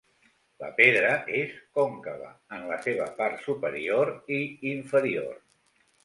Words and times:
La 0.61 0.67
pedra 0.77 1.09
és 1.41 1.51
còncava 1.79 2.31
en 2.57 2.63
la 2.71 2.77
seva 2.85 3.07
part 3.19 3.43
superior 3.49 4.09
i 4.39 4.39
inferior. 4.71 5.37